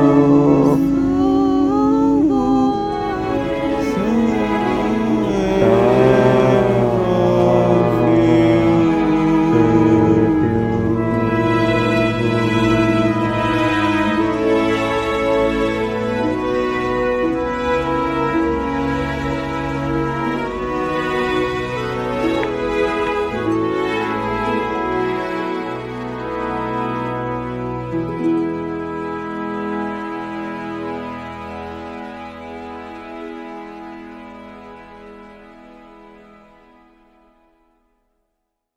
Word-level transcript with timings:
Oh. 0.00 0.97